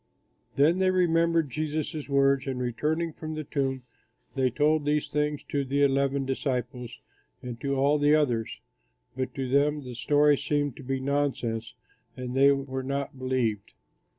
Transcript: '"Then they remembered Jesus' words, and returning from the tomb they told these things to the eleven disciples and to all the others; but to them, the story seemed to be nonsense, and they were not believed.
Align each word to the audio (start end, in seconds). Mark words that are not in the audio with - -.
'"Then 0.55 0.79
they 0.79 0.89
remembered 0.89 1.51
Jesus' 1.51 2.09
words, 2.09 2.47
and 2.47 2.59
returning 2.59 3.13
from 3.13 3.35
the 3.35 3.43
tomb 3.43 3.83
they 4.33 4.49
told 4.49 4.83
these 4.83 5.07
things 5.07 5.43
to 5.49 5.63
the 5.63 5.83
eleven 5.83 6.25
disciples 6.25 6.97
and 7.43 7.61
to 7.61 7.75
all 7.75 7.99
the 7.99 8.15
others; 8.15 8.61
but 9.15 9.35
to 9.35 9.47
them, 9.47 9.83
the 9.83 9.93
story 9.93 10.37
seemed 10.39 10.75
to 10.77 10.83
be 10.83 10.99
nonsense, 10.99 11.75
and 12.17 12.35
they 12.35 12.51
were 12.51 12.81
not 12.81 13.19
believed. 13.19 13.73